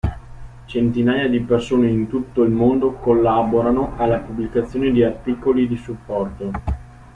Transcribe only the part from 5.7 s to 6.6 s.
supporto.